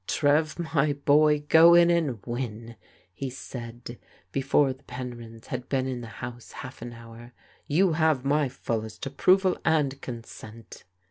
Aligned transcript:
"Trev, 0.17 0.57
my 0.73 0.93
boy, 0.93 1.41
go 1.47 1.75
in 1.75 1.91
and 1.91 2.25
win!" 2.25 2.75
he 3.13 3.29
said 3.29 3.99
before 4.31 4.73
the 4.73 4.81
Penryns 4.81 5.45
had 5.49 5.69
been 5.69 5.85
in 5.85 6.01
the 6.01 6.07
house 6.25 6.53
half 6.63 6.81
an 6.81 6.91
hour." 6.93 7.33
You 7.77 7.91
have 7.93 8.25
my 8.25 8.49
fullest 8.49 9.05
approval 9.05 9.59
and 9.63 10.01
consent." 10.01 10.85